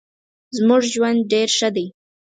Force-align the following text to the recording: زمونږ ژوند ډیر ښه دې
زمونږ 0.57 0.83
ژوند 0.93 1.19
ډیر 1.31 1.49
ښه 1.57 1.69
دې 1.75 1.85